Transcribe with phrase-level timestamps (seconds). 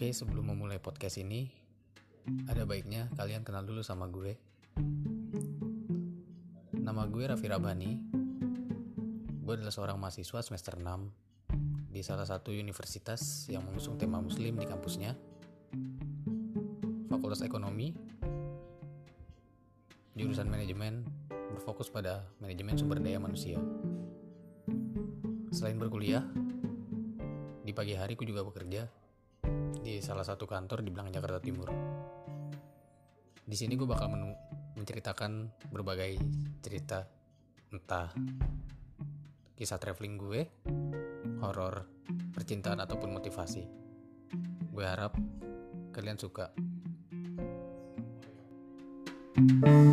[0.00, 1.44] Oke, sebelum memulai podcast ini,
[2.48, 4.32] ada baiknya kalian kenal dulu sama gue.
[6.72, 8.00] Nama gue Raffi Rabani.
[9.44, 14.64] Gue adalah seorang mahasiswa semester 6 di salah satu universitas yang mengusung tema muslim di
[14.64, 15.12] kampusnya.
[17.12, 17.92] Fakultas Ekonomi,
[20.16, 23.60] jurusan manajemen berfokus pada manajemen sumber daya manusia.
[25.52, 26.24] Selain berkuliah,
[27.68, 28.99] di pagi hari ku juga bekerja
[29.80, 31.68] di salah satu kantor di Belang Jakarta Timur.
[33.40, 34.30] Di sini gue bakal menu
[34.76, 36.20] menceritakan berbagai
[36.62, 37.08] cerita,
[37.72, 38.12] entah
[39.56, 40.40] kisah traveling gue,
[41.42, 41.88] horor,
[42.32, 43.64] percintaan ataupun motivasi.
[44.70, 45.16] Gue harap
[45.90, 46.52] kalian suka.
[49.40, 49.89] thank you